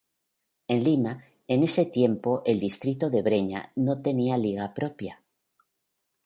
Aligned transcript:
En 0.71 0.79
Lima, 0.87 1.13
en 1.53 1.61
ese 1.61 1.85
tiempo, 1.85 2.41
el 2.47 2.59
Distrito 2.59 3.11
de 3.11 3.21
Breña 3.21 3.71
no 3.75 4.01
tenía 4.01 4.35
liga 4.35 4.73
propia. 4.73 5.21